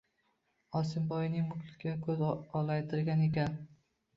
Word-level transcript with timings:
Osimboyning 0.79 1.45
mulkiga 1.51 1.93
ko‘z 2.07 2.25
olaytirgan 2.63 3.23
ekan 3.29 3.63